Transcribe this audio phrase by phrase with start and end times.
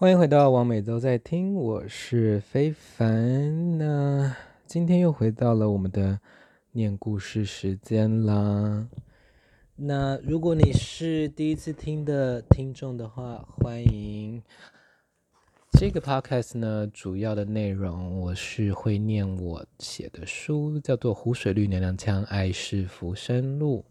[0.00, 3.76] 欢迎回到王美都在听，我是非凡。
[3.78, 4.32] 那
[4.64, 6.20] 今天又回到了我们的
[6.70, 8.86] 念故事时间啦。
[9.74, 14.40] 那如果你是第一次听的听众的话，欢迎。
[15.76, 23.84] 这个 podcast 呢，主要的内容我是会念我写的书，叫做《湖水绿娘娘腔爱是浮生路》。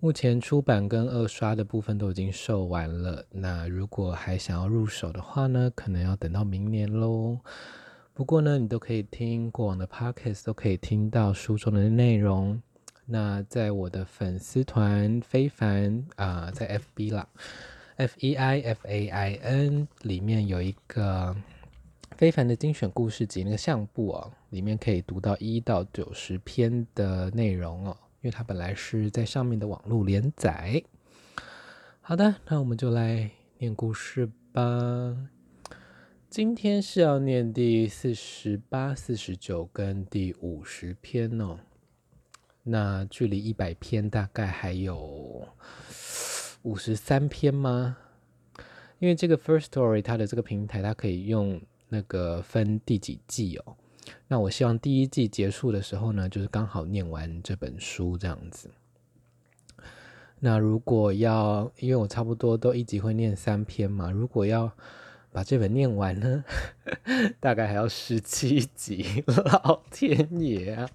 [0.00, 3.24] 目前出版跟二刷的部分都已经售完了。
[3.32, 7.36] 那如果还想要入手的话呢，可能要等到明年喽。
[8.14, 12.62] 不过呢，你都可以听过往的 podcast，都可以听到书中的内容。
[13.06, 17.26] 那在我的粉丝团非凡啊、在 FB 啦
[17.96, 21.34] ，F E I F A I N 里面有一个
[22.16, 27.96] 非凡的精选故事集那个相簿哦，里面可以读到一到九十篇的内容哦。
[28.20, 30.82] 因为它本来是在上面的网络连载。
[32.00, 35.28] 好的，那我们就来念故事吧。
[36.30, 41.58] 今天是要念第四十八、四十九跟第五十篇哦。
[42.64, 45.48] 那距离一百篇大概还有
[46.62, 47.96] 五十三篇吗？
[48.98, 53.76] 因为这个 First Story 它的这个平台，它可以用那个分第几季哦。
[54.26, 58.70] 那我希望第一季结束的时候呢，就是刚好念完这本书这样子。
[60.40, 64.70] 那如果要，因为我差不多都一集会念三篇嘛，如果要
[65.32, 66.44] 把这本念完呢，
[67.40, 69.24] 大概还要十七集。
[69.26, 70.88] 老天爷啊！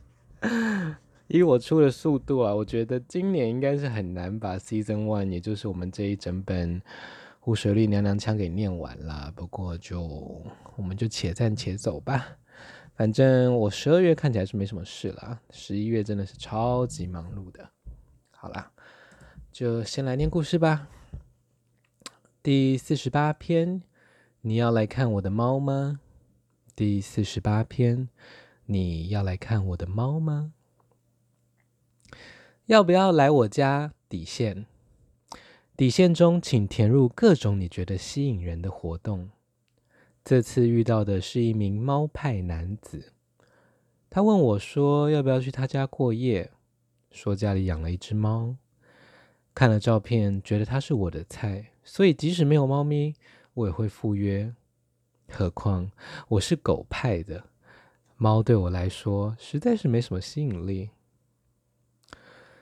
[1.28, 6.80] 以我出的速度啊，我觉得今年应该是很难把 Season One，也就是我们这一整本
[7.40, 9.32] 《湖水绿娘娘腔》给念完啦。
[9.36, 10.02] 不过就
[10.76, 12.26] 我们就且战且走吧。
[12.96, 17.68] 反正我十二月看起来是没什么事了，十一月真的是超级忙碌的。
[18.30, 18.72] 好啦，
[19.52, 20.88] 就先来念故事吧。
[22.44, 23.82] 第四十八篇，
[24.42, 26.02] 你要来看我的猫吗？
[26.76, 28.10] 第四十八篇，
[28.66, 30.54] 你要来看我的猫吗？
[32.68, 33.94] 要不要来我家？
[34.08, 34.68] 底线，
[35.76, 39.32] 底线中请填入各种你觉得吸引人的活动。
[40.26, 43.12] 这次遇到的是一名猫派男子，
[44.10, 46.50] 他问我说：“要不要去他家过夜？”
[47.12, 48.56] 说家里养了一只猫，
[49.54, 53.16] 看了照片，觉得它是我的菜，所以即使没有猫咪，
[53.54, 54.54] 我也会赴约。
[55.30, 55.92] 何况
[56.30, 57.44] 我是狗派的，
[58.16, 60.92] 猫对我来说实在是没什么吸引力。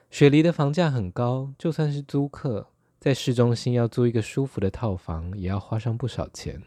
[0.10, 2.68] 雪梨的房价很高，就算是租客，
[3.00, 6.64] 在市中心要租一个舒服的套房，也要花上不少钱。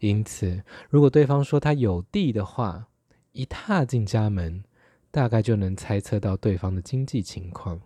[0.00, 2.88] 因此，如果对方说他有地的话，
[3.32, 4.62] 一踏进家门，
[5.10, 7.80] 大概就能猜测到对方的经济情况。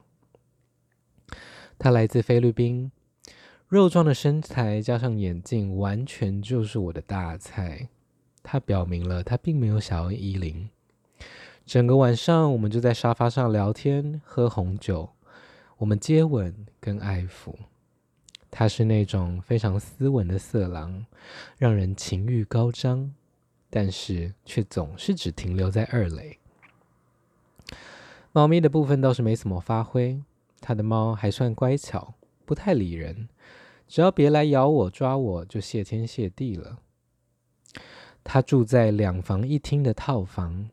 [1.78, 2.92] 他来自菲律宾，
[3.68, 7.88] 肉壮的身材加上眼镜，完全就是我的大菜。
[8.42, 10.68] 他表明了他并没有想要依邻。
[11.64, 15.10] 整个晚上，我们就在沙发上聊天、喝红酒，
[15.78, 17.54] 我们接吻跟爱抚。
[18.54, 21.06] 他是那种非常斯文的色狼，
[21.56, 23.14] 让人情欲高涨，
[23.70, 26.38] 但是却总是只停留在二垒。
[28.30, 30.22] 猫咪的部分倒是没怎么发挥，
[30.60, 32.12] 他的猫还算乖巧，
[32.44, 33.30] 不太理人，
[33.88, 36.78] 只要别来咬我、抓我就谢天谢地了。
[38.22, 40.68] 他住在两房一厅的套房，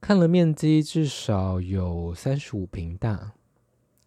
[0.00, 3.32] 看了面积至少有三十五平大，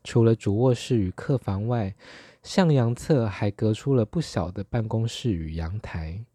[0.04, 1.96] 除了主卧室与客房外，
[2.42, 6.26] 向阳侧还隔出了不小的办公室与阳台，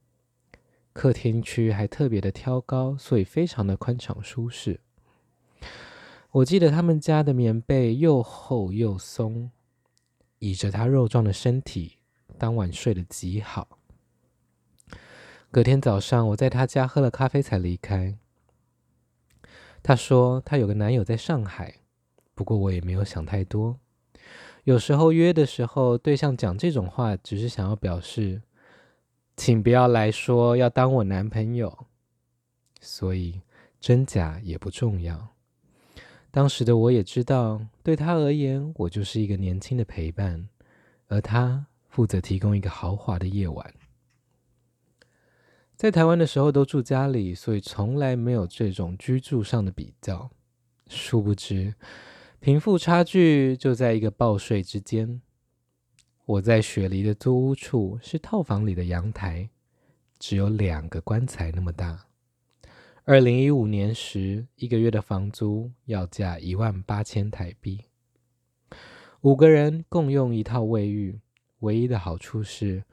[0.93, 4.81] 客厅区还特别的挑高，所以非常的宽敞舒适。
[6.31, 9.51] 我记得他们家的棉被又厚又松，
[10.41, 11.99] 倚着他肉壮的身体，
[12.37, 13.79] 当晚睡得极好。
[15.51, 18.19] 隔天早上，我在他家喝了咖啡才离开。
[19.83, 21.77] 他说他有个男友在上海，
[22.35, 23.79] 不过我也没有想太多。
[24.65, 28.41] 有时候约的时候，对象讲这种话，只是想要表示，
[29.37, 31.87] 请不要来说要当我男朋友，
[32.81, 33.43] 所以
[33.79, 35.29] 真假也不重要。
[36.31, 40.49] 当时的我也知道，对他而言，我就是一个年轻的陪伴，
[41.09, 43.75] 而他负责提供一个豪华的夜晚。
[45.77, 50.31] 在台湾的时候都住家里，所以从来没有这种居住上的比较。
[50.89, 51.75] 殊不知。
[52.45, 55.23] 贫富差距就在一个报税之间。
[56.27, 59.49] 我在雪梨的租屋处是套房里的阳台，
[60.19, 62.05] 只有两个棺材那么大。
[63.05, 67.87] 二零一五年时，一个月的房租要价一万八千台币。
[69.23, 71.19] 五个人共用一套卫浴，
[71.61, 72.85] 唯一的好处是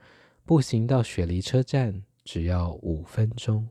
[0.46, 3.68] 步行到雪梨车站只要五分钟。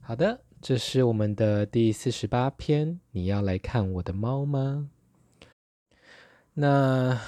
[0.00, 3.00] 好的，这是我们的第四十八篇。
[3.10, 4.88] 你要来看我的猫吗？
[6.54, 7.20] 那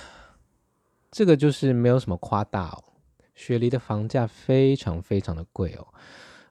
[1.11, 2.85] 这个就是没有什么夸大哦。
[3.35, 5.85] 雪梨的房价非常非常的贵哦。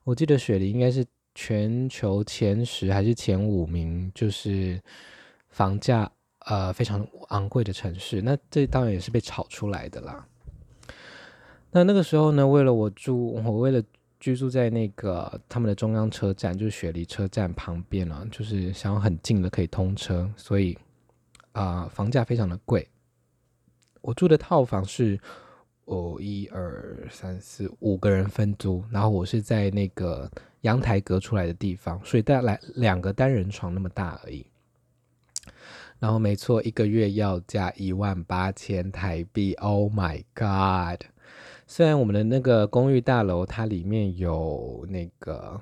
[0.03, 4.77] 我记得雪梨应该是全球前十还是前五名，就是
[5.47, 8.21] 房价呃非常昂贵的城市。
[8.21, 10.27] 那这当然也是被炒出来的啦。
[11.71, 13.81] 那那个时候呢，为了我住，我为了。
[14.23, 20.77] 居住在那个他们的中央车站，就是雪梨车站旁边啊，就是想要很近的可以通车，所以
[21.51, 22.87] 啊、房价非常的贵。
[23.99, 25.19] 我住的套房是
[25.83, 30.31] 哦，一二三四五个人分租，然后我是在那个
[30.61, 34.45] 阳台隔出来的地方，所以带来两个单人床那么大而已。
[35.99, 41.01] 然后没错，一个月要价一万八千台币，Oh my God！
[41.75, 45.59] 虽然我们的那个公寓大楼，它里面有那个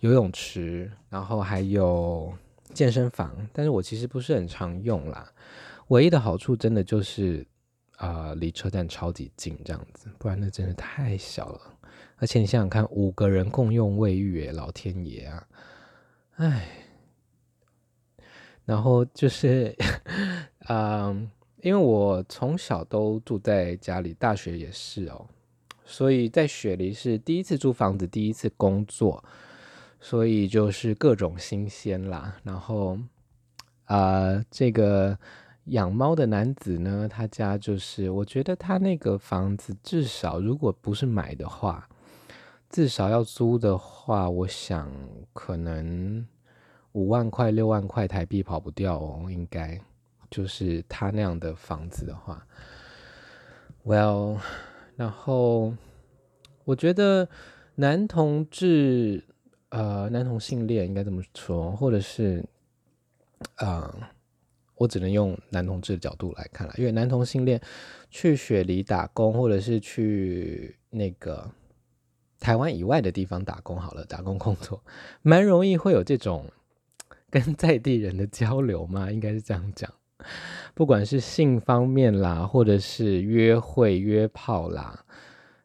[0.00, 2.34] 游泳池，然后还有
[2.74, 5.32] 健身房，但是我其实不是很常用啦。
[5.90, 7.46] 唯一的好处真的就是，
[7.98, 11.60] 呃，离车站超级近这样子，不然那真的太小了。
[12.16, 15.46] 而且你想想看，五个人共用卫浴，老天爷啊！
[16.34, 16.66] 哎，
[18.64, 19.72] 然后就是，
[20.68, 21.30] 嗯。
[21.62, 25.24] 因为我从小都住在家里，大学也是哦，
[25.84, 29.22] 所以在雪梨是第一次租房子，第一次工作，
[30.00, 32.36] 所以就是各种新鲜啦。
[32.42, 32.98] 然后，
[33.86, 35.16] 呃，这个
[35.66, 41.88] 养猫的男子呢，他家就是，我觉得他那个房子至少如果不是买的话，
[42.68, 44.92] 至少要租的话，我想
[45.32, 46.26] 可能
[46.90, 49.80] 五万块、六万块台币跑不掉哦，应该。
[50.32, 52.44] 就是他那样的房子的话
[53.84, 54.38] ，Well，
[54.96, 55.74] 然后
[56.64, 57.28] 我觉得
[57.74, 59.22] 男同志，
[59.68, 62.42] 呃，男同性恋应该这么说，或者是，
[63.56, 63.94] 呃，
[64.76, 67.60] 我只能用男同志的角度来看了，因为男同性恋
[68.08, 71.50] 去雪梨打工，或者是去那个
[72.40, 74.82] 台湾以外的地方打工，好了，打工工作，
[75.20, 76.50] 蛮容易会有这种
[77.28, 79.92] 跟在地人的交流嘛，应该是这样讲。
[80.74, 85.04] 不管是性方面啦，或者是约会约炮啦，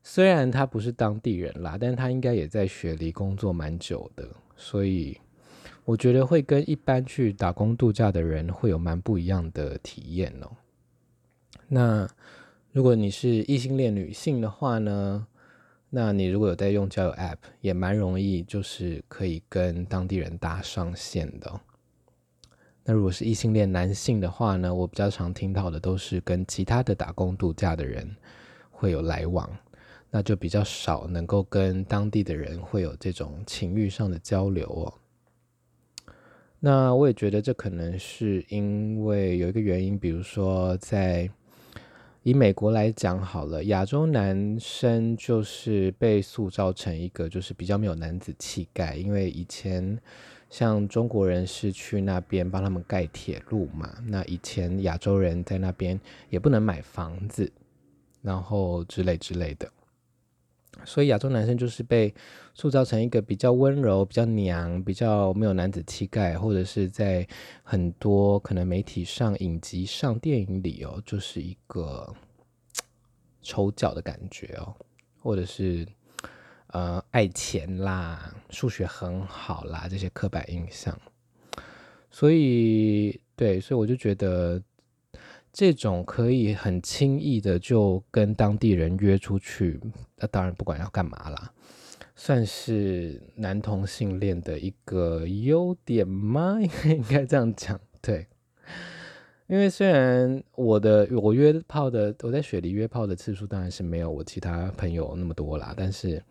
[0.03, 5.17] 虽然他不是当地人啦，但他应该也在雪梨工作蛮久的，所以
[5.85, 10.51] 我觉得会跟一般去打工度假的人会有蛮不一样的体验哦。
[11.67, 12.07] 那
[12.71, 15.25] 如果你是异性恋女性的话呢，
[15.89, 21.59] 那你如果有在用交友 App，也蛮容易，就是可以跟当地人搭上线的。
[22.89, 28.09] 那如果是异性恋男性的话呢，我比较常听到的都是跟其他的打工度假的人
[28.71, 29.49] 会有来往，
[30.09, 34.93] 那就比较少能够跟当地的人会有这种情欲上的交流哦。
[36.61, 41.29] 那我也觉得这可能是因为有一个原因，比如说在
[42.23, 49.99] 以美国来讲好了，亚洲男生就是被塑造成一个就是比较没有男子气概，因为以前。
[50.49, 55.99] 像中国人是去那边帮他们盖铁路嘛，那以前亚洲人在那边
[56.29, 57.51] 也不能买房子，
[58.21, 59.69] 然后之类之类的，
[60.85, 62.13] 所以亚洲男生就是被
[62.53, 67.27] 塑造成一个比较温柔、比较娘、比较没有男子气概，或者是在
[67.63, 72.15] 很多可能媒体上、影集上、电影里哦，就是一个
[73.41, 74.73] 丑角的感觉哦，
[75.21, 75.85] 或者是。
[76.77, 80.95] 呃，爱钱啦，数学很好啦，这些刻板印象。
[82.11, 84.61] 所以，对，所以我就觉得
[85.51, 89.81] 这种可以很轻易的就跟当地人约出去，
[90.17, 91.51] 那当然不管要干嘛啦，
[92.15, 96.59] 算是男同性恋的一个优点吗？
[96.61, 98.27] 应该应该这样讲，对。
[99.47, 106.21] 因为虽然我的我约炮的，我在雪梨约炮的次数当然是没有我其他朋友那么多啦，但是。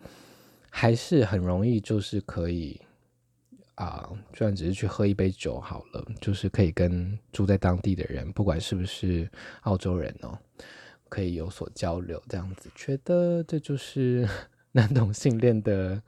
[0.79, 2.79] 还是很容易，就是可以
[3.77, 9.27] 啊，就算只是去喝一杯酒好了，就是可以跟住在当地的人，不管是不是
[9.63, 10.39] 澳洲人哦，
[11.09, 14.29] 可以有所交流，这样子，觉得这就是
[14.73, 16.03] 男同性恋的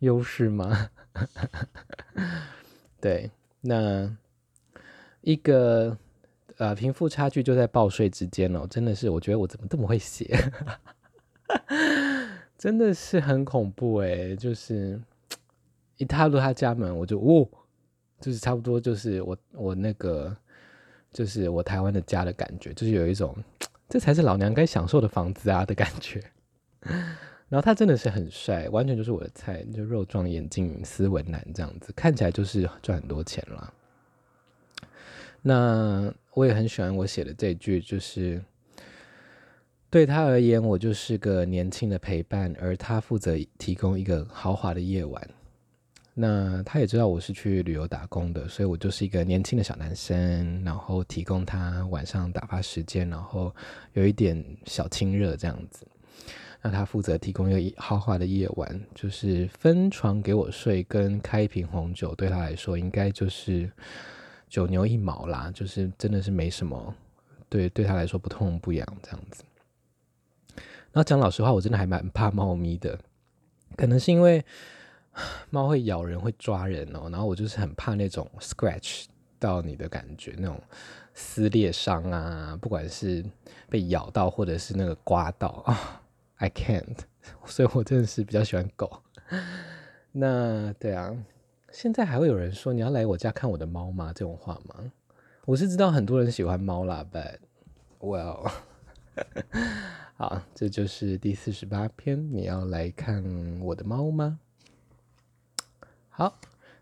[0.00, 0.90] 优势吗？
[3.00, 4.12] 对，那
[5.20, 5.96] 一个
[6.56, 10.36] 呃贫富差距就在报税之间哦，真的是，我觉得我怎么这么会写？
[12.58, 15.00] 真的是很恐怖诶，就是
[15.96, 17.48] 一踏入他家门，我就哦，
[18.20, 20.36] 就是差不多就是我我那个
[21.12, 23.34] 就是我台湾的家的感觉，就是有一种
[23.88, 26.20] 这才是老娘该享受的房子啊的感觉。
[27.48, 33.72] 然后他真的是很帅，完全就是我的菜，就肉壮眼睛、斯文男这样子，看起来就是赚很多钱了。
[35.40, 38.42] 那我也很喜欢我写的这句，就是
[39.90, 45.28] 对他而言，我就是个年轻的陪伴，而他负责提供一个豪华的夜晚。
[46.12, 53.54] 那他也知道我是去旅游打工的，所以我就是一个年轻的小男生，然后提供他晚上打发时间，然后
[53.94, 55.86] 有一点小亲热这样子。
[56.60, 63.70] 那他负责提供一个豪华的夜晚，就是分床给我睡，跟开一瓶红酒，对他来说应该就是
[64.50, 66.94] 九牛一毛啦，就是真的是没什么，
[67.48, 69.44] 对对他来说不痛不痒这样子。
[70.92, 72.98] 然后讲老实话，我真的还蛮怕猫咪的，
[73.76, 74.44] 可能是因为。
[75.50, 79.06] 猫会咬人，会抓人哦，然后我就是很怕那种 scratch
[79.40, 80.62] 到你的感觉，那种
[81.12, 83.24] 撕裂伤啊，不管是
[83.68, 86.02] 被咬到或者是那个刮到啊
[86.36, 86.98] ，，I can't，
[87.46, 89.02] 所以我真的是比较喜欢狗。
[90.12, 91.12] 那对啊，
[91.72, 94.12] 现在还会有人说你要来我家看我的猫吗？
[94.14, 94.92] 这种话吗？
[95.46, 97.38] 我是知道很多人喜欢猫啦，but
[97.98, 98.48] well，
[100.20, 103.22] 好，这就是第四十八篇，你要来看
[103.60, 104.40] 我的猫吗？
[106.08, 106.40] 好，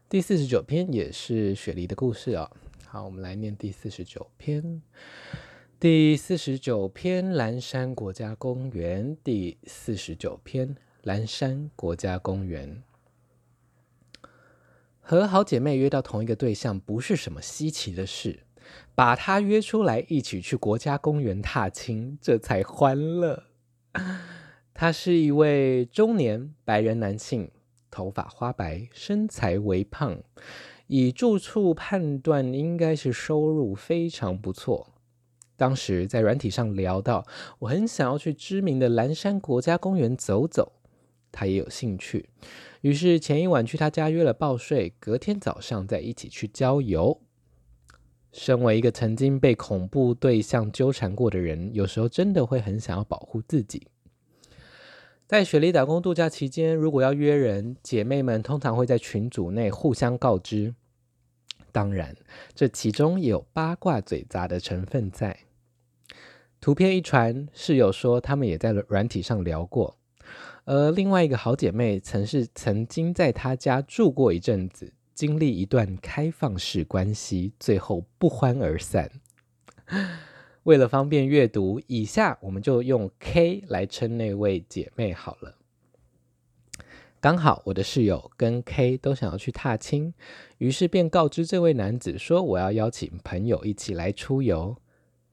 [0.08, 2.50] 第四十九篇也是雪梨的故事、哦。
[2.86, 4.80] 好，我们来念第四十九篇。
[5.78, 9.14] 第四十九篇，蓝山国家公园。
[9.22, 12.82] 第四十九篇，蓝山国家公园。
[15.02, 18.45] 和好姐妹约到同一个对象不是什么稀奇的事，
[18.94, 23.44] 把他约出来一起去国家公园踏青，这才欢乐。
[24.74, 27.50] 他是一位中年白人男性。
[27.88, 30.18] 头发花白，身材微胖，
[30.86, 34.92] 以住处判断应该是收入非常不错。
[35.56, 37.24] 当时在软体上聊到，
[37.60, 40.72] 我很想要去知名的蓝山国家公园走走，
[41.32, 42.28] 他也有兴趣，
[42.82, 47.22] 于是前一晚去他家约了报税，隔天早上再一起去郊游。
[48.36, 53.88] 身为一个曾经被恐怖对象纠缠过的人，有时候真的会很想要保护自己。
[55.26, 60.74] 在雪梨打工度假期间，如果要约人，姐妹们通常会在群组内互相告知。
[61.72, 62.14] 当然，
[62.54, 65.34] 这其中也有八卦嘴杂的成分在。
[66.60, 69.96] 图片一传，室友说他们也在软体上聊过，
[70.66, 79.10] 而另外一个好姐妹曾是曾经在她家住过一阵子，经历一段开放式关系，最后不欢而散。
[80.64, 85.56] 为了方便阅读，以下我们就用 K 来称那位姐妹好了。
[87.18, 90.12] 刚好我的室友跟 K 都想要去踏青，
[90.58, 94.76] 于是便告知这位男子说我要邀请朋友一起来出游。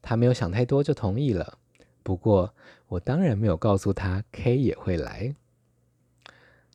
[0.02, 1.58] 他没有想太多就同意了。
[2.04, 2.56] 不过
[2.88, 5.36] 我当然没有告诉他 K 也会来。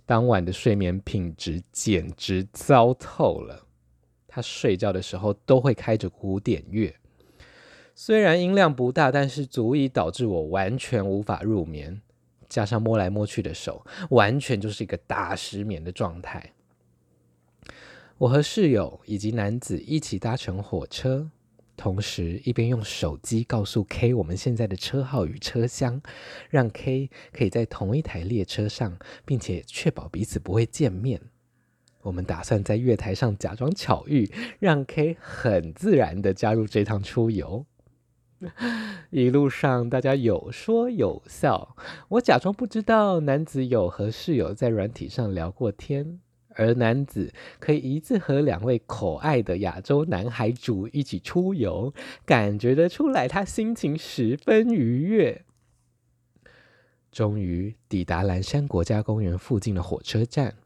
[0.09, 3.67] 当晚的睡眠品质简直糟透了。
[4.27, 6.97] 他睡觉的时候都会开着古典乐。
[7.95, 12.01] 虽然音量不大，但是足以导致我完全无法入眠，
[12.49, 16.55] 加上摸来摸去的手，完全就是一个大失眠的状态。
[18.17, 21.31] 我和室友以及男子一起搭乘火车，
[21.79, 26.03] 同时一边用手机告诉 K 我们现在的车号与车厢，
[26.51, 31.21] 让 K 可以在同一台列车上，并且确保彼此不会见面。
[32.03, 37.65] 我们打算在月台上假装巧遇，让 K 很自然地加入这趟出游。
[39.11, 41.77] 一路上，大家有说有笑。
[42.09, 46.21] 我假装不知道男子有和室友在软体上聊过天，
[46.59, 51.95] 而男子可以一次和两位可爱的亚洲男孩主一起出游，
[52.27, 55.45] 感觉得出来他心情十分愉悦。
[57.11, 60.57] 终于抵达蓝山国家公园附近的火车站，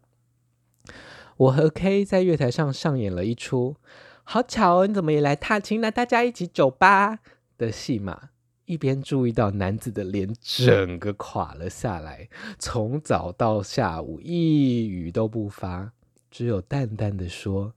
[1.37, 3.77] 我和 K 在月台上上演了一出
[4.25, 5.81] “好巧哦，你怎么也来踏青？
[5.81, 7.21] 那大家一起走吧。”
[7.59, 8.31] 的戏码，
[8.65, 12.29] 一边注意到男子的脸整个垮了下来，
[12.59, 15.93] 从早到下午一语都不发，
[16.31, 17.75] 只有淡淡的说：“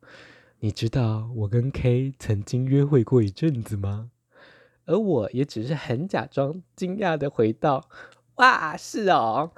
[0.60, 4.12] 你知道我跟 K 曾经约会过一阵子吗？”
[4.86, 7.90] 而我也只是很假装惊讶的回道
[8.36, 9.52] ：“哇，是哦。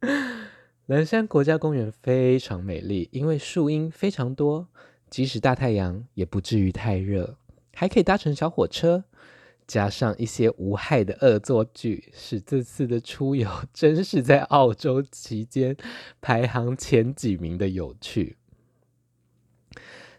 [0.86, 4.66] ”蓝山国家公园非常美丽，因为树荫非常多，
[5.08, 7.36] 即使大太阳也不至于太热。
[7.74, 9.04] 还可以搭乘小火车，
[9.70, 15.76] 加上一些无害的恶作剧，使这次的出游 真是在澳洲期间
[16.20, 18.36] 排行前几名的有趣。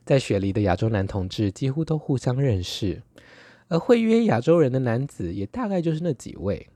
[0.05, 3.03] 在雪梨的亚洲男同志几乎都互相认识，
[3.67, 6.70] 而会约亚洲人的男子也大概就是那几位。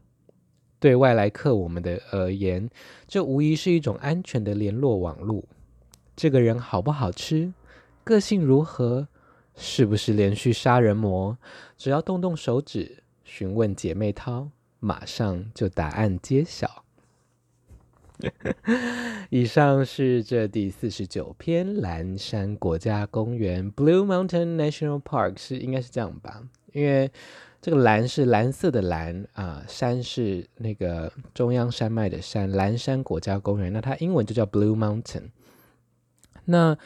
[0.78, 2.70] 对外来客我们的而言，
[3.08, 5.48] 这无疑是一种安全的联络网路。
[6.14, 7.54] 这个人好不好吃？
[8.04, 9.08] 个性如何？
[9.56, 11.38] 是不是连续杀人魔？
[11.78, 16.84] 只要动动手指，询问姐妹淘，马上就答案揭晓。
[19.30, 26.42] 以上是这第四十九篇蓝山国家公园 （Blue Mountain National Park） 是应该是这样吧？
[26.72, 27.12] 因为
[27.62, 33.74] 这个蓝是蓝色的蓝啊、山是那个中央山脉的山，蓝山国家公园。
[33.74, 35.30] 那它英文就叫 Blue Mountain。
[36.46, 36.78] 那、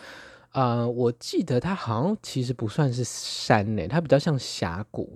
[0.51, 5.15] 呃，我记得它好像其实不算是山呢，它比较像峡谷，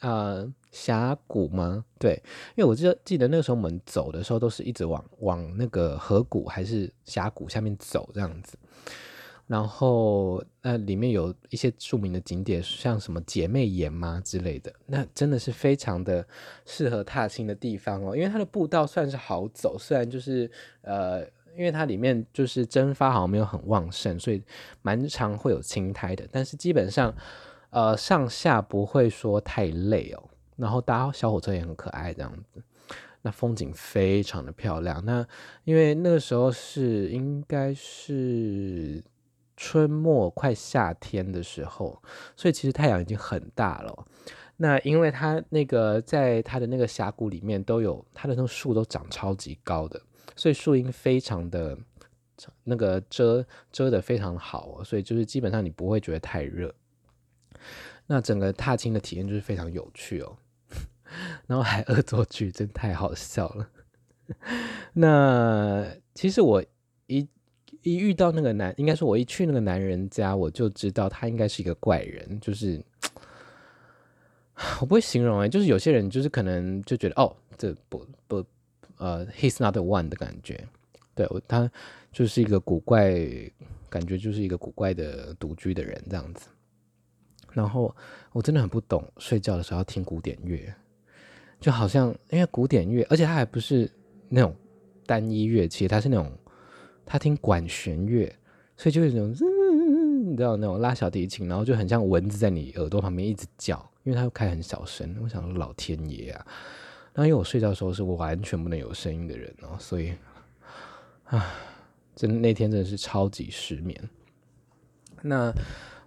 [0.00, 1.84] 呃，峡谷吗？
[2.00, 2.20] 对，
[2.56, 8.58] 因为我记得记得那个时候我们走的时候都是一直往往那个河谷还是峡谷下面走这样子，
[9.46, 16.26] 然后那里面有一些著名的景点，像什么姐妹岩吗之类的，那真的是非常的
[16.66, 21.24] 适合踏青的地方哦，因为它的步道算是好走，虽然就是呃。
[21.56, 24.42] 因为它里面就是蒸发好像没有很旺盛，所以
[24.80, 26.26] 蛮常会有青苔的。
[26.30, 27.14] 但是基本上，
[27.70, 30.28] 呃，上下不会说太累哦。
[30.56, 32.62] 然后搭小火车也很可爱，这样子。
[33.22, 35.04] 那风景非常的漂亮。
[35.04, 35.26] 那
[35.64, 39.02] 因为那个时候是应该是
[39.56, 42.02] 春末快夏天的时候，
[42.36, 44.06] 所以其实太阳已经很大了。
[44.56, 50.00] 那因为它那个在它的那个峡谷里面都有它的那种树都长超级高的。
[50.36, 51.78] 所以树荫非常的
[52.64, 56.74] 那个遮遮的非常好，所以就是基本上你不会觉得太热。
[58.06, 60.36] 那整个踏青的体验就是非常有趣哦，
[61.46, 63.68] 然后还恶作剧，真太好笑了。
[64.92, 66.64] 那其实我
[67.06, 67.28] 一
[67.82, 72.82] 一遇到那个男，应该说我一去那个男人家，我就知道他应该是一个怪人，就是
[74.80, 78.44] 我不会形容哎，就是有些人就是可能就觉得哦，这不不。
[79.02, 80.64] 呃、，he's not one 的感觉，
[81.12, 81.68] 对，他
[82.12, 83.18] 就是一个古怪，
[83.90, 86.46] 感觉就是一个古怪的独居的人这样子。
[87.50, 87.92] 然后
[88.32, 90.72] 我真的很不懂，睡觉的时候要听古典乐，
[91.58, 93.90] 就好像因为古典乐，而且他还不是
[94.28, 94.54] 那种
[95.04, 96.30] 单一乐器，他是那种
[97.04, 98.32] 他听管弦乐，
[98.76, 105.18] 所以就有那种，你知道那种拉小提琴，然后就很像蚊子在你耳朵旁边一直叫，因为他又开很小声。
[105.24, 106.46] 我想说老天爷啊！
[107.14, 110.14] 那因为我睡觉的时候是完全不能有声音的人哦，所以，
[111.24, 111.46] 啊，
[112.16, 114.08] 真那天真的是超级失眠。
[115.20, 115.52] 那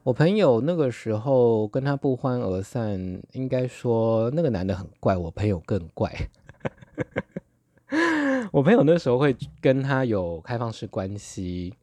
[0.04, 6.12] 我朋友那个时候跟他不欢而散，应该说那个男的很怪，我朋友更怪。
[8.52, 11.74] 我朋友那时候会跟他有开放式关系，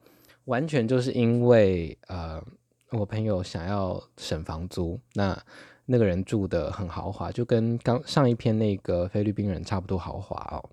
[0.45, 2.43] 完全就是因为呃，
[2.91, 4.99] 我朋友想要省房租。
[5.15, 5.41] 那
[5.87, 10.71] 那个人住得很豪华，就跟刚上一篇那个菲律宾人差不多豪华哦。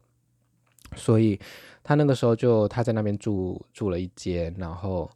[0.95, 1.39] 所以
[1.83, 5.09] 他那个时候就他在那边住住了一间，然后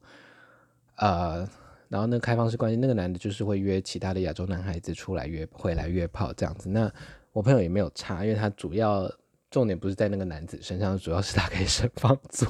[0.97, 1.47] 呃，
[1.89, 6.69] 然后那个开放式关系，那个男的就是会约其他的亚洲男孩子出来约回来约炮这样子。
[6.69, 6.91] 那
[7.31, 9.11] 我朋友也没有差，因为他主要
[9.49, 12.45] 重点不是在那个男子身上，主要是他可以省房租。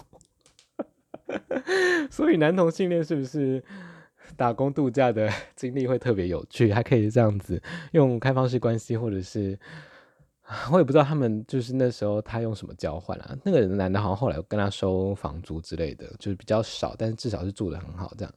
[2.11, 3.63] 所以男同性恋是不是？
[4.35, 9.57] 打工度假的经历会特别有趣，还可以这样子用开放式关系，或者是
[10.71, 13.35] 我也不知道他们就是那时候他用什么交换啊？
[13.43, 18.33] 那个人男的好像后来跟他收房租之类的，就是比较少，但是至少是住得很好这样。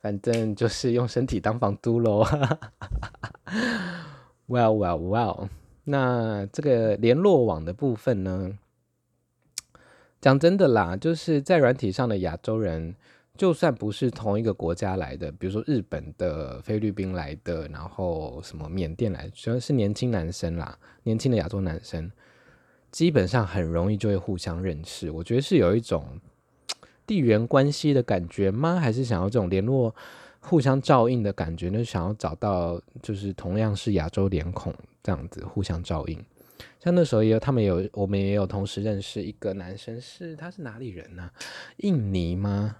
[0.00, 2.24] 反正就是用身体当房租喽。
[4.46, 5.48] Well, well, well。
[5.84, 8.58] 那这个联络网的部分呢？
[10.20, 12.94] 讲真的啦，就是在软体上的亚洲人。
[13.36, 22.10] 就算不是同一个国家来的，比如说日本的、菲律宾来的，然后什么缅甸来的，主要是年轻男生啦，年轻的亚洲男生，
[22.92, 25.10] 基本上很容易就会互相认识。
[25.10, 26.20] 我觉得是有一种
[27.04, 28.78] 地缘关系的感觉吗？
[28.78, 29.92] 还是想要这种联络、
[30.38, 31.82] 互相照应的感觉呢？
[31.82, 36.24] 想要找到就是同样是亚洲脸孔这样子互相照应。
[36.78, 41.28] 像那时候也有，他们也有，我们也有同时认识一个男生是，他是哪里人呢、
[41.78, 42.76] 印尼吗？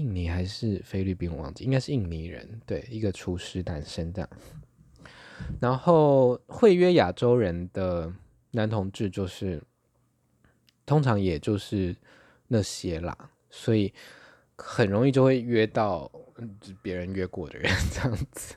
[0.00, 2.58] 印尼还是菲律宾，我忘记，应该是印尼人。
[2.64, 4.30] 对，一个厨师男生这样。
[5.60, 8.10] 然后会约亚洲人的
[8.52, 9.62] 男同志，就是
[10.86, 11.94] 通常也就是
[12.48, 13.92] 那些啦，所以
[14.56, 16.10] 很容易就会约到
[16.80, 18.54] 别人约过的人这样子。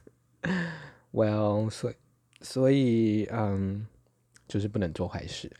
[1.11, 1.95] Well，所以
[2.39, 3.85] 所以嗯，
[4.47, 5.51] 就是不能做坏事。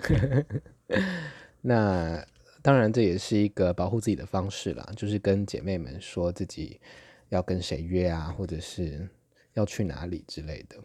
[1.59, 2.25] 那。
[2.63, 6.79] 当然，这也是一个保护自己的方式啦，就是跟姐妹们说自己
[7.27, 9.09] 要跟谁约啊，或者是
[9.51, 10.77] 要去哪里之类的。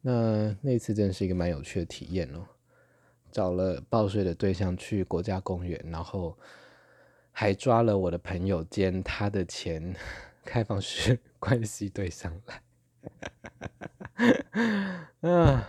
[0.00, 2.44] 那那次真的是一个蛮有趣的体验哦，
[3.30, 6.36] 找了报税的对象去国家公园，然后
[7.30, 9.94] 还抓了我的朋友兼他的前
[10.44, 12.62] 开放式 关系对象来。
[15.30, 15.68] 啊，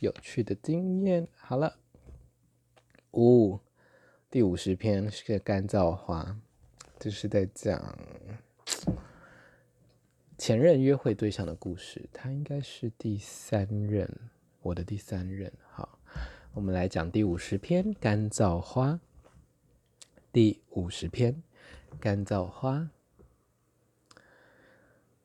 [0.00, 1.28] 有趣的经验。
[1.36, 1.76] 好了，
[3.12, 3.58] 五
[4.30, 6.38] 第五十篇是个干燥花，
[6.98, 7.98] 就是在讲
[10.36, 12.08] 前任约会对象的故事。
[12.12, 14.08] 他应该是第三任，
[14.60, 15.52] 我的第三任。
[15.70, 15.98] 好，
[16.52, 19.00] 我们来讲第五十篇干燥花。
[20.32, 21.42] 第五十篇
[21.98, 22.90] 干燥花。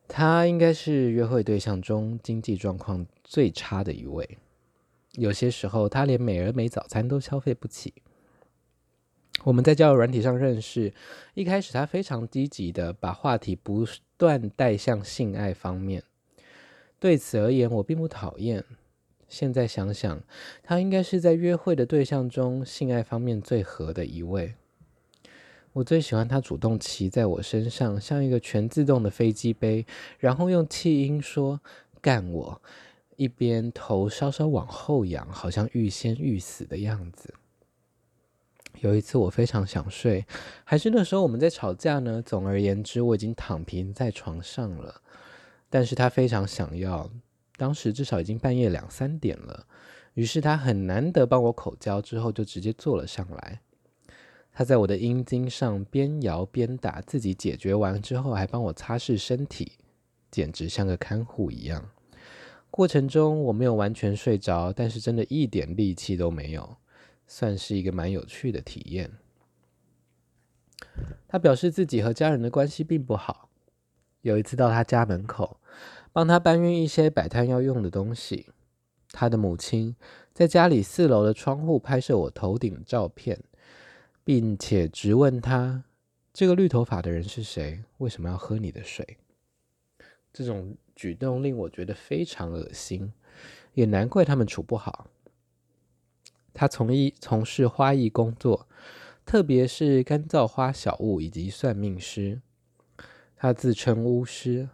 [0.08, 4.38] 他应该是约会对象中经济状况最差的一位，
[5.13, 7.93] 有些时候他连美而美早餐都消费不起。
[9.43, 10.93] 我们在交友软体上认识，
[11.34, 16.04] 一开始他非常积极的把话题不断带向性爱方面，
[17.00, 18.63] 对此而言我并不讨厌。
[19.28, 20.21] 现在想想，
[20.62, 24.54] 他应该是在约会的对象中性爱方面最合的一位。
[25.74, 29.86] 我最喜欢他主动骑在我身上，像一个全自动的飞机杯，
[30.19, 31.62] 然后用气音说
[32.02, 32.62] “干我”，
[33.15, 37.34] 一边头稍稍往后仰，好像欲仙欲死的样子。
[38.80, 40.26] 有一次我非常想睡，
[40.63, 42.21] 还是那时候我们在吵架呢？
[42.21, 45.02] 总而言之，我已经躺平在床上了，
[45.69, 47.12] 但是他非常想要。
[47.58, 49.67] 当时至少已经半夜两三点了，
[50.15, 53.62] 于是他很难得帮我口交，之后就直接坐了上来。
[54.52, 59.74] 他在我的阴茎上边摇边打，自己解决完之后还帮我擦拭身体，
[60.32, 61.88] 简直像个看护一样。
[62.72, 66.78] 过程中我没有完全睡着，但是真的一点力气都没有，
[67.28, 69.12] 算是一个蛮有趣的体验。
[71.28, 73.50] 他表示自己和家人的关系并不好。
[74.22, 75.60] 有一次到他家门口，
[76.12, 78.48] 帮他搬运一些摆摊要用的东西，
[79.12, 79.96] 他的母亲
[80.34, 83.40] 在家里四楼的窗户拍摄我头顶的照片。
[84.24, 85.84] 并且质问他
[86.32, 87.84] ：“这个绿头发的人是谁？
[87.98, 89.18] 为什么要喝你的水？”
[90.34, 93.12] 这种举动令我觉得非常恶心，
[93.74, 95.08] 也难怪他们处不好。
[96.54, 98.67] 他从艺从事花艺工作，
[99.26, 102.41] 特别是干燥花小物以及算命师。
[103.36, 104.70] 他自称巫师，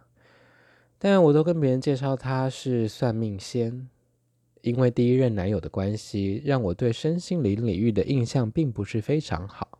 [0.98, 3.88] 但我都跟别人介绍他是算命仙。
[4.62, 9.78] 因为第一任男友的关系，让我对身心灵领域的印象并不是非常好，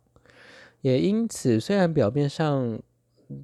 [0.79, 2.81] 也因此，虽然表面上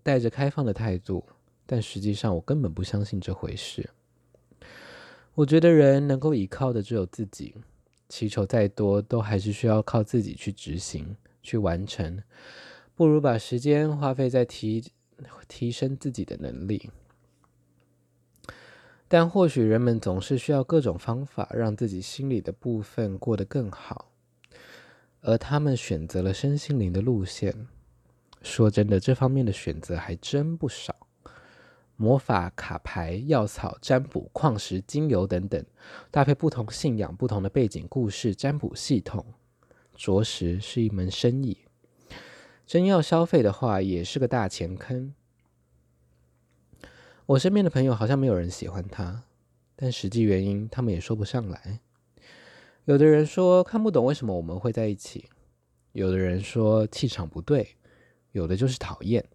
[0.02, 1.26] 带着开放的态度，
[1.66, 3.90] 但实际上我根本不相信这回事。
[5.34, 7.56] 我觉得人能够依靠的只有自己，
[8.08, 12.22] 祈求再多都还是需要靠自己去执行、去完成，
[12.96, 14.84] 不如把时间花费在提
[15.48, 16.90] 提升自己的能力。
[19.08, 24.12] 但或许人们总是需要各种方法让自己心里的部分过得更好，
[25.22, 27.68] 而他们选择了身心灵的路线。
[28.42, 31.05] 说真的，这方面的选择还真不少。
[31.98, 35.66] 魔法、卡牌、药草、占卜、矿石、精油等等，
[36.12, 39.26] 搭配不同信仰、不同的背景故事，占卜系统，
[39.96, 41.60] 着实是一门生意。
[42.66, 45.14] 真要消费的话，也是个大钱坑。
[47.28, 49.24] 我身边的朋友好像没有人喜欢他，
[49.76, 51.80] 但实际原因他们也说不上来。
[52.86, 55.30] 有的人说看不懂为什么我们会在一起，
[55.94, 57.78] 有的人说气场不对，
[58.32, 59.26] 有的就是讨厌。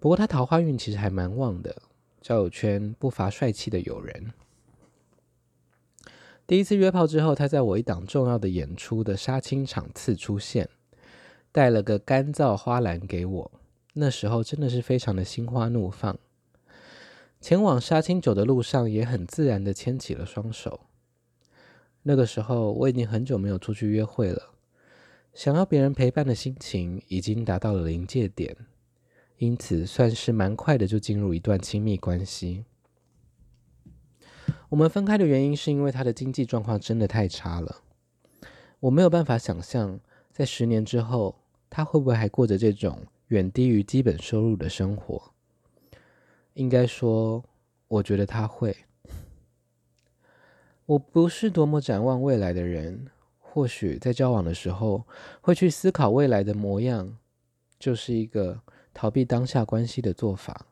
[0.00, 1.82] 不过他桃花运其实还蛮旺的，
[2.20, 4.32] 交友圈不乏帅气的友人。
[6.46, 10.68] 第一次约炮之后，他在我一档重要的演出的杀青场次出现，
[11.52, 13.50] 带了个干燥花篮给我。
[13.94, 16.16] 那时候真的是非常的心花怒放。
[17.40, 20.80] 前往杀青酒的路上，也很自然的牵起了双手。
[22.04, 24.54] 那个时候，我已经很久没有出去约会了，
[25.34, 28.56] 想要别人陪伴的心情已经达到了临界点，
[29.38, 32.64] 因此算是蛮快的就进入一段亲密关系。
[34.68, 37.82] 我们分开的原因是因为他的经济状况真的太差了，
[38.80, 39.98] 我没有办法想象
[40.30, 41.36] 在十年之后，
[41.70, 45.32] 他会不会还过着这种远低于基本收入的生活。
[46.54, 47.44] 应该说，
[47.86, 48.76] 我觉得他会。
[50.84, 53.06] 我不是多么展望未来的人，
[53.38, 55.06] 或许在交往的时候
[55.40, 57.16] 会去思考未来的模样，
[57.78, 58.60] 就是一个
[58.92, 60.66] 逃避当下关系的做法。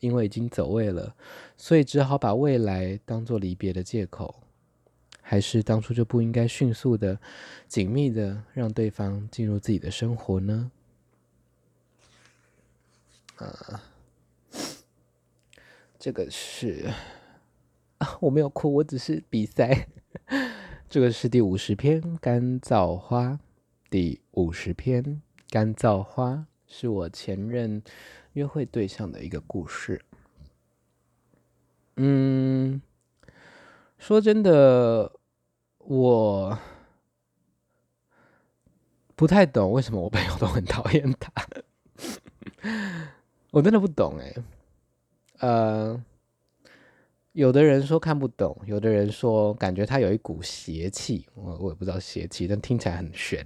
[0.00, 1.14] 因为已经走位了，
[1.56, 4.34] 所以只好把未来当做离别的借口。
[5.20, 7.20] 还是当初就不应该迅速的、
[7.68, 10.72] 紧密的让对方进入自己的生活呢？
[13.36, 13.80] 啊。
[16.00, 16.90] 这个是
[17.98, 19.86] 啊，我没有哭，我只是比赛。
[20.90, 23.28] 这个是第五十篇《干燥花》，
[23.88, 25.04] 第五十篇
[25.48, 26.32] 《干燥花》
[26.72, 27.82] 是我前任
[28.32, 30.02] 约会对象的一个故事。
[31.96, 32.80] 嗯，
[33.98, 35.12] 说真的，
[35.76, 36.58] 我
[39.14, 41.30] 不太懂为什么我朋友都很讨厌他，
[43.52, 44.34] 我真的不懂哎，
[45.40, 46.04] 呃。
[47.32, 53.42] 有的人说看不懂，有的人说感觉他有一股邪气，我我也不知道邪气，但听起来很玄。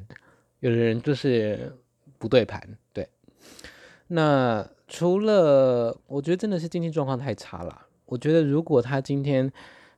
[0.58, 1.72] 有的人就是
[2.18, 2.60] 不对盘，
[4.08, 7.86] 那除了，我觉得真的是经济状况太差了。
[8.04, 9.52] 我觉得如果他今天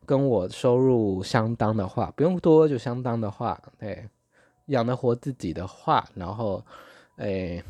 [0.06, 4.08] 跟我收入相当的话，不用多就相当的话，对，
[4.66, 6.64] 养得活自己的话，然后，
[7.16, 7.62] 哎，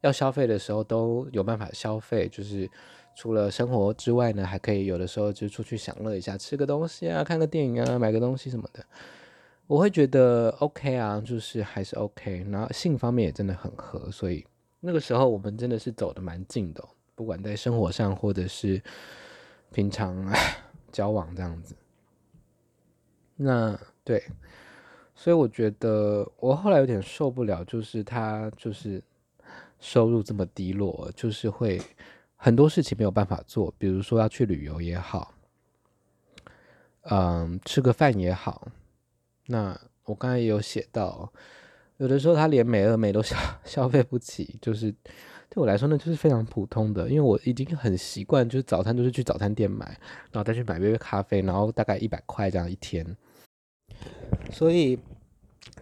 [0.00, 2.70] 要消费的时候都有办法消费，就是。
[3.20, 8.80] 除了生活之外呢，还可以有的时候就出去享乐一下，吃个东西啊，看个电影啊，买个东西什么的，
[9.66, 12.46] 我会觉得 OK 啊，就是还是 OK。
[12.48, 14.46] 然后性方面也真的很合，所以
[14.80, 18.82] 那个时候我们真的是走得蛮近的，不管在生活上或者是
[19.72, 20.32] 平常
[20.92, 21.74] 交往这样子。
[23.36, 24.22] 那对，
[25.14, 29.02] 所以我觉得我后来有点受不了，就是他就是
[29.78, 31.80] 收入这么低落，就是会。
[32.40, 35.34] 很多事情没有办法做，比如说要去旅游也好，
[37.00, 38.68] 嗯，吃个饭也好。
[39.46, 41.32] 那我刚才也有写到，
[41.98, 44.90] 有的时候他连美而美都消 消费不起，就是
[45.48, 49.86] 对我来说呢，就是非常普通的，因为我已经很习惯，就是早餐都是去早餐店买，
[50.32, 53.16] 然后再去买杯咖啡，然后大概一百块这样一天。
[54.50, 54.98] 所以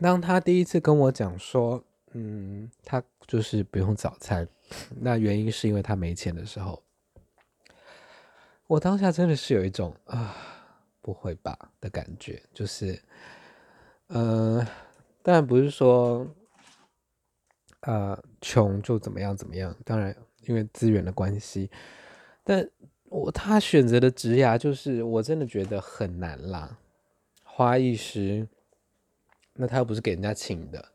[0.00, 4.48] 当他第一次跟我讲说，嗯，他就是不用早餐。
[4.98, 6.82] 那原因是因为他没钱的时候，
[8.66, 10.34] 我当下真的是有一种啊，
[11.00, 13.00] 不会吧的感觉，就是，
[14.08, 14.66] 呃，
[15.26, 16.24] 当然不是说，
[17.80, 21.68] 呃，穷就怎么样怎么样，当然因为资源的关系，
[22.44, 22.64] 但
[23.08, 26.78] 我他选择的职涯就是我真的觉得很难啦，
[27.42, 28.46] 花艺师，
[29.54, 30.92] 那他又不是给人家请的。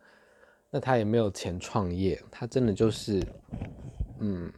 [0.70, 3.22] 那他也没有钱创业，他真的就是，
[4.20, 4.50] 嗯，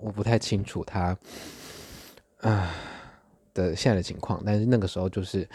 [0.00, 1.16] 我不太清楚他，
[2.38, 2.74] 啊
[3.54, 4.42] 的现在的情况。
[4.44, 5.48] 但是那个时候就是，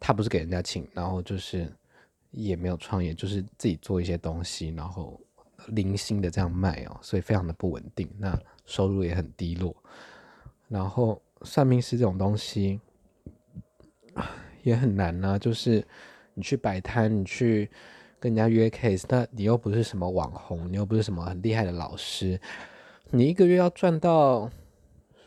[0.00, 1.72] 他不是给人家请，然后就是
[2.30, 5.20] 也没有创业，就是自己做一些东西，然后
[5.68, 9.74] 零星的这样卖哦，所以非常的不稳定，那收入也很低落。
[10.68, 12.80] 然后算命师这种东西
[14.62, 15.86] 也很难啊，就是
[16.34, 17.70] 你去摆摊，你去。
[18.22, 22.38] 跟人家约 case，那你又不是什么网红，你又不是什么很厉害的老师，
[23.12, 24.50] 你一个月要赚到，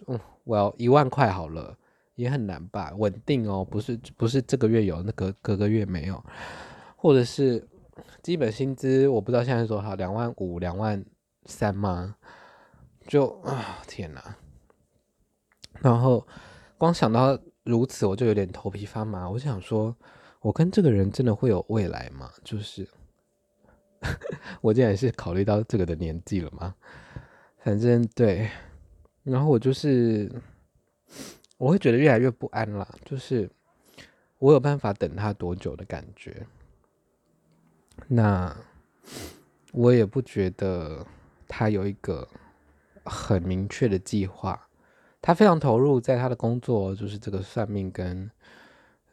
[0.06, 1.76] 嗯，我要一万块好了，
[2.14, 2.94] 也很难吧？
[2.96, 6.24] 稳定哦，不是不是这个月有，那个隔个月没有，
[7.04, 7.68] 或者是
[8.22, 11.04] 基本薪资，我不知道现在是多少，两万五、两万
[11.46, 12.16] 三吗？
[13.06, 14.38] 就啊，天哪！
[15.82, 16.26] 然后
[16.78, 19.30] 光想到如此，我就有点头皮发麻。
[19.30, 19.94] 我想说。
[20.44, 22.30] 我跟这个人真的会有未来吗？
[22.44, 22.86] 就是
[24.60, 26.76] 我竟然是考虑到这个的年纪了吗？
[27.60, 28.50] 反正对，
[29.24, 30.30] 然后我就是
[31.58, 32.86] 我会觉得越来越不安了。
[33.06, 33.50] 就是
[34.38, 36.46] 我有办法等他多久的感觉？
[38.08, 38.56] 那
[39.72, 41.06] 我也不觉得
[41.48, 42.28] 他有一个
[43.04, 44.68] 很明确的计划。
[45.22, 48.30] 他非常投入在他的工作，就是这个算命跟。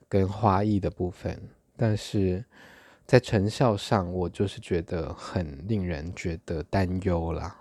[0.09, 1.41] 跟花艺的部分，
[1.77, 2.45] 但是
[3.07, 7.57] 在成效上，我就是觉得很令人觉得担忧啦。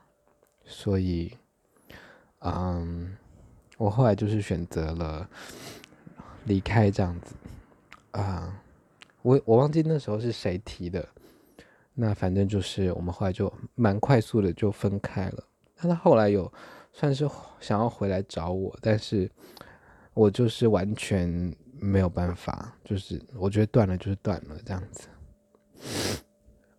[0.65, 1.37] 所以，
[2.39, 3.15] 嗯，
[3.77, 5.29] 我后来就是选择了
[6.45, 7.35] 离开这样子。
[8.13, 8.59] 啊，
[9.21, 11.07] 我我忘记那时候是谁提的，
[11.93, 15.43] 那反正就是我们后来就蛮快速的就分开了。
[15.81, 16.51] 那他后来有
[16.91, 17.29] 算是
[17.59, 19.29] 想要回来找我，但是
[20.13, 21.55] 我就是完全。
[21.81, 25.07] 没有办法，就是我觉得断了就是断了这样子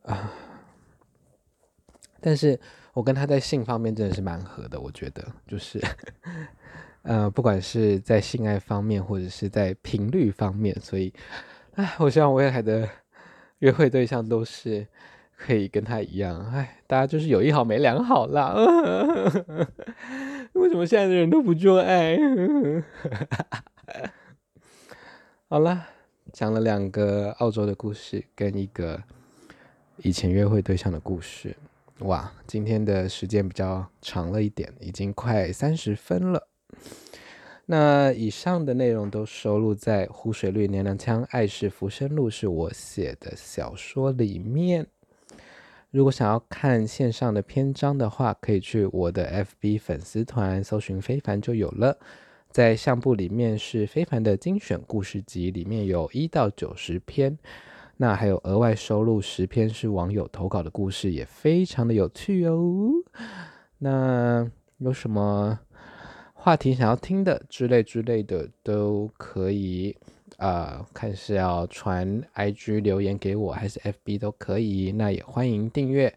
[0.03, 0.31] 啊。
[2.20, 2.61] 但是
[2.92, 5.81] 我跟他在性方面真的是蛮合的，我觉得就是，
[7.00, 11.11] 呃，不管是在性爱方面或者是在频率方面，所以，
[11.74, 12.88] 哎，我希望未来的
[13.61, 14.87] 约会对象都是
[15.37, 18.54] 可以跟他一样，哎，大家就是有一好没两好啦。
[20.54, 22.18] 为什么现在的人都不做爱？
[25.48, 25.87] 好了，
[26.33, 29.02] 讲了两个澳洲的故事，跟一个
[29.98, 31.56] 以前约会对象的故事。
[32.00, 36.48] 哇，今天的时间比较长了一点，已经快三十分了。
[37.72, 44.85] 那以上的内容都收录在《湖水绿娘娘腔爱是浮生路》是我写的小说里面。
[45.92, 51.96] 如果想要看线上的篇章的话，可以去我的 FB 粉丝团搜寻非凡就有了。
[52.50, 57.38] 在相簿里面是非凡的精选故事集，里面有一到九十篇，
[57.98, 62.90] 那还有额外收录十篇是网友投稿的故事，也非常的有趣哦。
[63.78, 65.61] 那有什么
[66.42, 69.94] 话题想要听的之类之类的都可以，
[70.38, 74.90] 呃，看是要传 IG 留言给我，还是 FB 都可以。
[74.92, 76.16] 那也欢迎订阅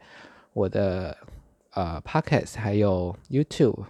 [0.53, 1.17] 我的
[1.71, 3.83] 呃 Podcast，还有 YouTube。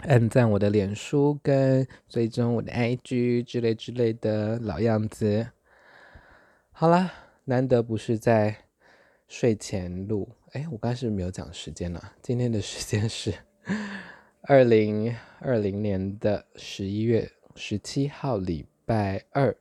[0.00, 5.48] 按赞我的脸书跟追踪我的 IG 之类之类的老样子。
[6.70, 7.10] 好啦，
[7.46, 8.54] 难得不是在
[9.26, 11.98] 睡前录，哎，我刚才是不是没有讲时间呢？
[12.20, 13.32] 今天的时间是
[14.48, 19.56] 二零二零年的十一月十七号，礼拜二。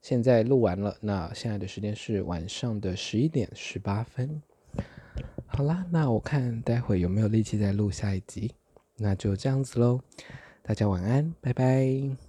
[0.00, 4.42] 现在录完了，那现在的时间是晚上的十一点十八分。
[5.46, 8.50] 好啦，那我看待会有没有力气再录下一集。
[8.96, 10.00] 那就这样子喽，
[10.62, 12.23] 大家晚安，拜拜。